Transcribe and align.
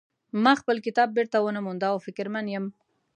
ما 0.43 0.53
خپل 0.61 0.77
کتاب 0.85 1.09
بیرته 1.17 1.37
ونه 1.41 1.59
مونده 1.65 1.87
او 1.91 1.97
فکرمن 2.05 2.45
یم 2.55 2.65